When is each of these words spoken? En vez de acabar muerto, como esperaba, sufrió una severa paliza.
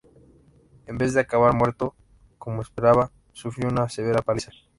En 0.87 0.97
vez 0.97 1.13
de 1.13 1.19
acabar 1.21 1.53
muerto, 1.53 1.93
como 2.39 2.63
esperaba, 2.63 3.11
sufrió 3.33 3.69
una 3.69 3.87
severa 3.87 4.23
paliza. 4.23 4.49